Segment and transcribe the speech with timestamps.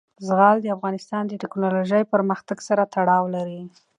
[0.27, 3.61] زغال د افغانستان د تکنالوژۍ پرمختګ سره تړاو لري.